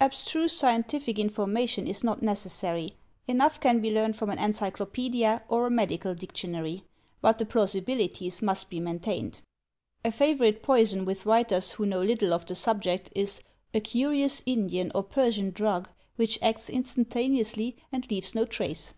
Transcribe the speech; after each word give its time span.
Abstruse 0.00 0.54
scientific 0.56 1.20
information 1.20 1.86
is 1.86 2.02
not 2.02 2.20
necessary; 2.20 2.96
enough 3.28 3.60
can 3.60 3.80
be 3.80 3.92
learned 3.94 4.16
from 4.16 4.28
an 4.28 4.36
encyclo 4.38 4.84
paedia 4.86 5.44
or 5.46 5.66
a 5.66 5.70
medical 5.70 6.16
dictionary; 6.16 6.82
but 7.20 7.38
the 7.38 7.46
plausibilities 7.46 8.42
must 8.42 8.70
be 8.70 8.80
maintained. 8.80 9.38
A 10.04 10.10
favorite 10.10 10.64
poison 10.64 11.04
with 11.04 11.26
writers 11.26 11.70
who 11.70 11.86
know 11.86 12.02
little 12.02 12.34
of 12.34 12.44
the 12.44 12.56
sub 12.56 12.82
ject, 12.82 13.10
is 13.14 13.40
"a 13.72 13.78
curious 13.78 14.42
Indian 14.46 14.90
or 14.96 15.04
Persian 15.04 15.52
drug, 15.52 15.88
which 16.16 16.40
acts 16.42 16.68
instan 16.68 17.06
taneously 17.06 17.76
and 17.92 18.10
leaves 18.10 18.34
no 18.34 18.44
trace." 18.46 18.94